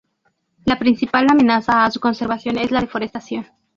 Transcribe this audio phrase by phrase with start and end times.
[0.65, 3.45] La principal amenaza a su conservación es la deforestación.